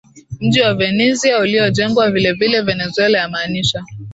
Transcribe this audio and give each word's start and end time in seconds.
mji 0.41 0.61
wa 0.61 0.73
Venezia 0.73 1.39
uliojengwa 1.39 2.11
vilevile 2.11 2.61
Venezuela 2.61 3.17
yamaanisha 3.17 3.85